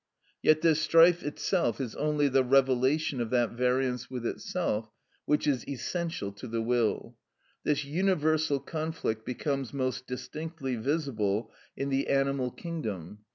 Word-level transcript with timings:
Metaph., 0.41 0.41
B. 0.41 0.47
5). 0.49 0.49
Yet 0.55 0.61
this 0.63 0.81
strife 0.81 1.21
itself 1.23 1.79
is 1.79 1.93
only 1.93 2.27
the 2.27 2.43
revelation 2.43 3.21
of 3.21 3.29
that 3.29 3.51
variance 3.51 4.09
with 4.09 4.25
itself 4.25 4.89
which 5.25 5.45
is 5.45 5.67
essential 5.67 6.31
to 6.31 6.47
the 6.47 6.59
will. 6.63 7.15
This 7.63 7.85
universal 7.85 8.59
conflict 8.59 9.27
becomes 9.27 9.75
most 9.75 10.07
distinctly 10.07 10.75
visible 10.75 11.51
in 11.77 11.89
the 11.89 12.07
animal 12.07 12.49
kingdom. 12.49 13.19